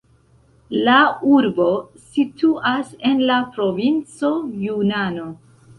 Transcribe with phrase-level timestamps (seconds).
[0.87, 0.95] La
[1.33, 1.67] urbo
[2.15, 5.33] situas en la provinco Junano.